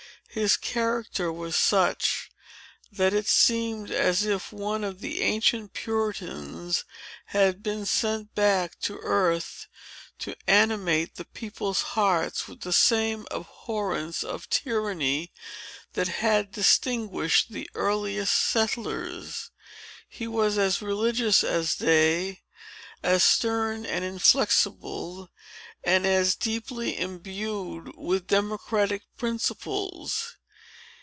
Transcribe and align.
"His 0.33 0.55
character 0.55 1.29
was 1.29 1.57
such, 1.57 2.31
that 2.89 3.13
it 3.13 3.27
seemed 3.27 3.91
as 3.91 4.23
if 4.23 4.53
one 4.53 4.81
of 4.81 5.01
the 5.01 5.19
ancient 5.23 5.73
Puritans 5.73 6.85
had 7.25 7.61
been 7.61 7.85
sent 7.85 8.33
back 8.33 8.79
to 8.83 8.97
earth, 8.99 9.67
to 10.19 10.37
animate 10.47 11.15
the 11.15 11.25
people's 11.25 11.81
hearts 11.81 12.47
with 12.47 12.61
the 12.61 12.71
same 12.71 13.27
abhorrence 13.29 14.23
of 14.23 14.49
tyranny, 14.49 15.33
that 15.95 16.07
had 16.07 16.53
distinguished 16.53 17.51
the 17.51 17.69
earliest 17.75 18.33
settlers. 18.33 19.51
He 20.07 20.27
was 20.29 20.57
as 20.57 20.81
religious 20.81 21.43
as 21.43 21.75
they, 21.75 22.39
as 23.03 23.21
stern 23.23 23.85
and 23.85 24.05
inflexible, 24.05 25.29
and 25.83 26.05
as 26.05 26.35
deeply 26.35 26.95
imbued 26.95 27.91
with 27.97 28.27
democratic 28.27 29.01
principles. 29.17 30.35